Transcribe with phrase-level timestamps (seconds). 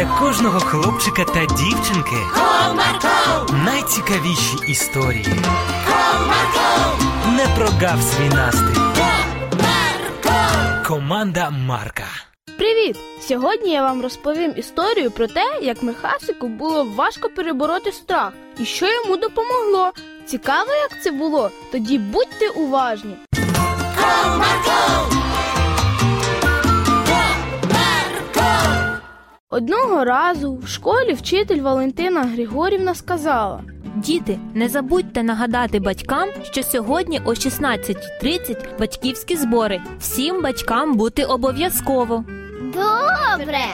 [0.00, 5.26] для кожного хлопчика та дівчинки Comarco, найцікавіші історії.
[5.88, 7.00] Comarco,
[7.36, 8.80] Не прогав свій настрій.
[9.00, 10.86] Comarco.
[10.86, 12.04] Команда Марка.
[12.58, 12.96] Привіт!
[13.20, 18.86] Сьогодні я вам розповім історію про те, як Михасику було важко перебороти страх і що
[18.86, 19.92] йому допомогло.
[20.26, 21.50] Цікаво, як це було?
[21.72, 23.16] Тоді будьте уважні.
[29.52, 33.62] Одного разу в школі вчитель Валентина Григорівна сказала:
[33.96, 39.80] Діти, не забудьте нагадати батькам, що сьогодні о 16.30 батьківські збори.
[39.98, 42.24] Всім батькам бути обов'язково.
[42.74, 43.64] Добре.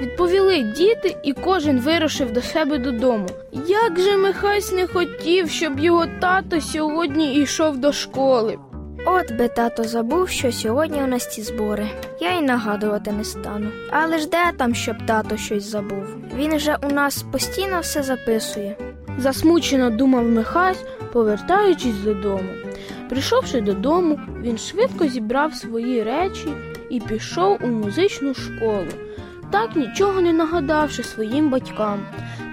[0.00, 3.26] Відповіли діти, і кожен вирушив до себе додому.
[3.68, 8.58] Як же Михась не хотів, щоб його тато сьогодні йшов до школи.
[9.08, 11.88] От би тато забув, що сьогодні у нас ці збори.
[12.20, 13.70] Я й нагадувати не стану.
[13.90, 16.04] Але ж де там, щоб тато щось забув?
[16.36, 18.76] Він же у нас постійно все записує.
[19.18, 22.48] Засмучено думав Михась, повертаючись додому.
[23.08, 26.48] Прийшовши додому, він швидко зібрав свої речі
[26.90, 28.88] і пішов у музичну школу,
[29.50, 32.00] так нічого не нагадавши своїм батькам.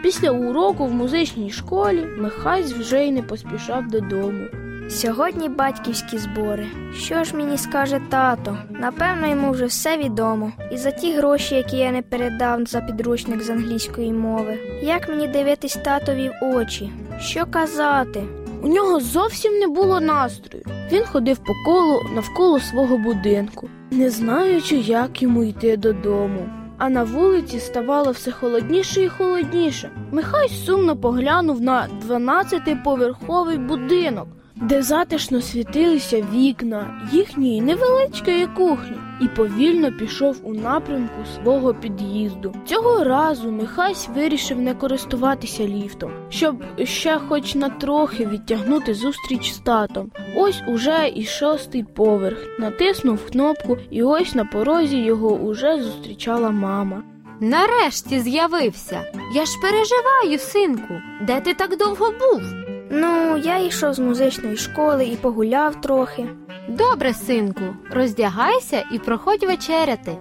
[0.03, 4.47] Після уроку в музичній школі Михась вже й не поспішав додому.
[4.89, 6.67] Сьогодні батьківські збори.
[6.95, 8.57] Що ж мені скаже тато?
[8.69, 10.51] Напевно, йому вже все відомо.
[10.71, 14.59] І за ті гроші, які я не передав за підручник з англійської мови.
[14.81, 16.91] Як мені дивитись татові в очі?
[17.19, 18.23] Що казати?
[18.61, 20.65] У нього зовсім не було настрою.
[20.91, 26.49] Він ходив по колу навколо свого будинку, не знаючи, як йому йти додому.
[26.77, 29.89] А на вулиці ставало все холодніше і холодніше.
[30.11, 39.91] Михай сумно поглянув на 12-поверховий будинок, де затишно світилися вікна їхньої невеличкої кухні, і повільно
[39.91, 42.55] пішов у напрямку свого під'їзду.
[42.65, 49.57] Цього разу Михась вирішив не користуватися ліфтом, щоб ще хоч на трохи відтягнути зустріч з
[49.57, 50.11] татом.
[50.35, 52.37] Ось уже і шостий поверх.
[52.59, 57.03] Натиснув кнопку, і ось на порозі його уже зустрічала мама.
[57.39, 59.01] Нарешті з'явився.
[59.35, 60.93] Я ж переживаю, синку.
[61.21, 62.62] Де ти так довго був?
[62.95, 66.25] Ну, я йшов з музичної школи і погуляв трохи.
[66.69, 67.61] Добре, синку,
[67.91, 70.11] роздягайся і проходь вечеряти.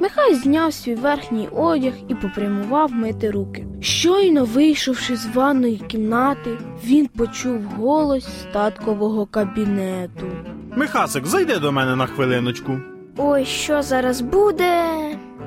[0.00, 3.66] Михай зняв свій верхній одяг і попрямував мити руки.
[3.80, 10.26] Щойно вийшовши з ванної кімнати, він почув голос з таткового кабінету.
[10.76, 12.78] Михасик, зайди до мене на хвилиночку.
[13.16, 14.84] Ой, що зараз буде?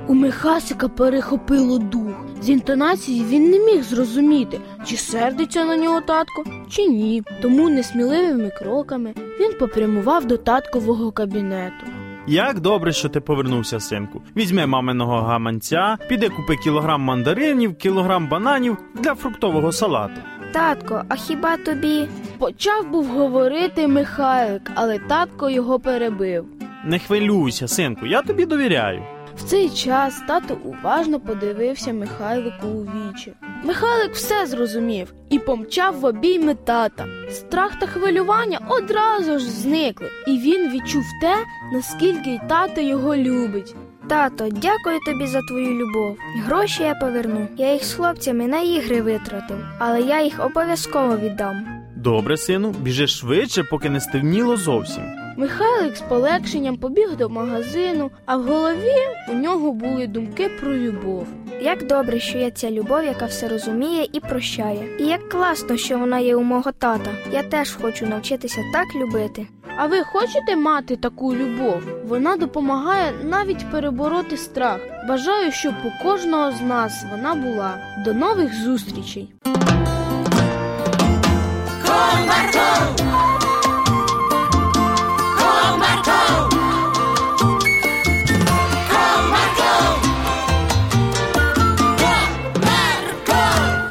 [0.07, 2.06] У Михасика перехопило дух.
[2.41, 7.23] З інтонації він не міг зрозуміти, чи сердиться на нього татко, чи ні.
[7.41, 11.85] Тому несміливими кроками він попрямував до таткового кабінету.
[12.27, 14.21] Як добре, що ти повернувся, синку.
[14.35, 20.21] Візьми маминого гаманця, піди купи кілограм мандаринів, кілограм бананів для фруктового салату.
[20.51, 22.07] Татко, а хіба тобі?
[22.37, 26.45] Почав був говорити Михайлик, але татко його перебив.
[26.85, 29.01] Не хвилюйся, синку, я тобі довіряю.
[29.47, 33.33] Цей час тато уважно подивився Михайлику у вічі.
[33.63, 37.05] Михайлик все зрозумів і помчав в обійми тата.
[37.31, 41.35] Страх та хвилювання одразу ж зникли, і він відчув те,
[41.73, 43.75] наскільки й тато його любить.
[44.09, 46.17] Тато, дякую тобі за твою любов.
[46.45, 47.47] Гроші я поверну.
[47.57, 51.76] Я їх з хлопцями на ігри витратив, але я їх обов'язково віддам.
[51.97, 55.03] Добре, сину, біжи швидше, поки не стемніло зовсім.
[55.37, 58.95] Михайлик з полегшенням побіг до магазину, а в голові
[59.31, 61.27] у нього були думки про любов.
[61.61, 64.97] Як добре, що є ця любов, яка все розуміє і прощає.
[64.99, 67.11] І як класно, що вона є у мого тата.
[67.33, 69.47] Я теж хочу навчитися так любити.
[69.77, 71.81] А ви хочете мати таку любов?
[72.07, 74.79] Вона допомагає навіть перебороти страх.
[75.07, 77.77] Бажаю, щоб у кожного з нас вона була.
[78.05, 79.29] До нових зустрічей!
[81.87, 83.16] Marco, Marco.